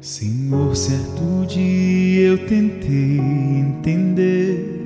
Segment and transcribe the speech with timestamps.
[0.00, 4.80] Senhor, certo dia eu tentei entender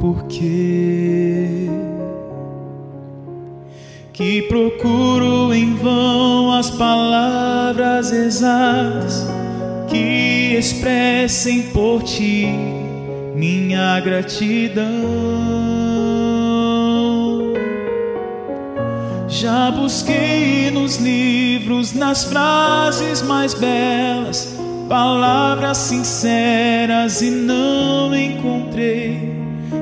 [0.00, 1.70] por que
[4.12, 9.26] que procuro em vão as palavras exatas
[9.88, 12.46] que expressem por ti
[13.36, 15.83] minha gratidão.
[19.34, 24.56] Já busquei nos livros, nas frases mais belas,
[24.88, 29.34] palavras sinceras e não encontrei.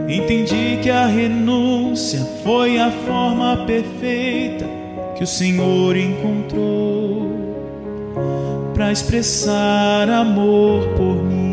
[0.09, 4.65] Entendi que a renúncia foi a forma perfeita
[5.19, 7.31] que o Senhor encontrou
[8.73, 11.52] para expressar amor por mim.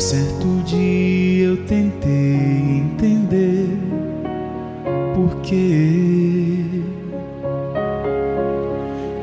[0.00, 3.68] Senhor, certo dia eu tentei entender
[5.14, 6.82] por que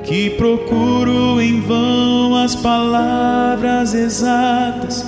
[0.03, 5.05] que procuro em vão as palavras exatas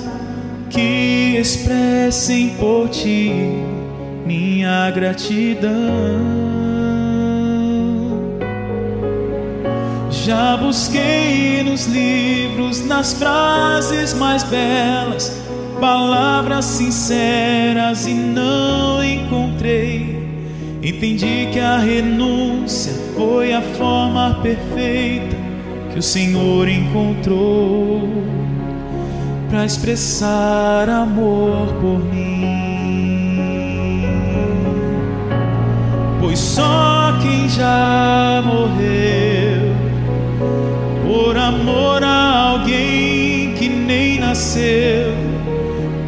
[0.68, 3.32] que expressem por ti
[4.26, 5.70] minha gratidão.
[10.10, 15.39] Já busquei nos livros, nas frases mais belas,
[15.80, 20.20] palavras sinceras e não encontrei.
[20.82, 25.36] Entendi que a renúncia foi a forma perfeita
[25.92, 28.08] que o Senhor encontrou
[29.50, 32.60] para expressar amor por mim.
[36.20, 39.74] Pois só quem já morreu
[41.04, 44.99] por amor a alguém que nem nasceu,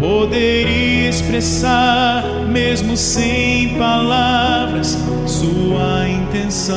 [0.02, 4.98] poderia expressar, mesmo sem palavras,
[5.28, 6.76] sua intenção.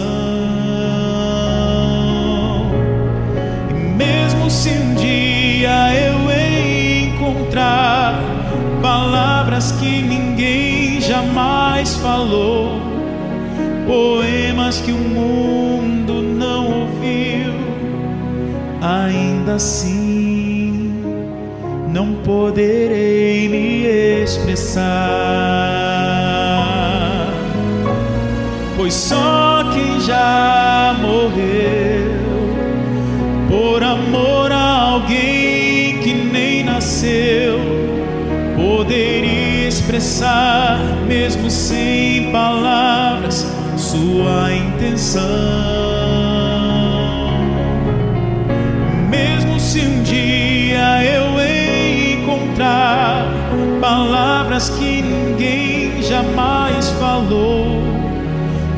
[3.72, 6.30] E mesmo se um dia eu
[7.10, 8.22] encontrar
[8.80, 12.80] palavras que ninguém jamais falou,
[13.88, 17.56] poemas que o mundo não ouviu
[18.80, 20.05] ainda assim
[21.96, 23.86] não poderei me
[24.22, 24.84] expressar,
[28.76, 32.20] pois só quem já morreu
[33.48, 37.62] por amor a alguém que nem nasceu
[38.58, 40.78] poderia expressar,
[41.08, 45.85] mesmo sem palavras, sua intenção.
[53.96, 57.82] Palavras que ninguém jamais falou,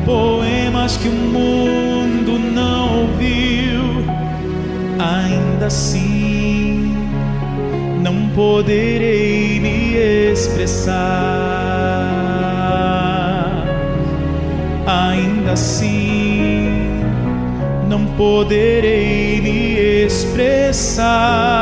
[0.06, 4.04] poemas que o mundo não ouviu,
[4.96, 6.94] ainda assim
[8.00, 9.96] não poderei me
[10.30, 10.94] expressar.
[14.86, 17.02] Ainda assim
[17.88, 21.58] não poderei me expressar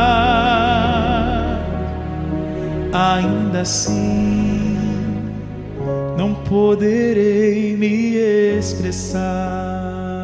[2.97, 4.57] ainda assim
[6.17, 8.17] não poderei me
[8.59, 10.16] expressar.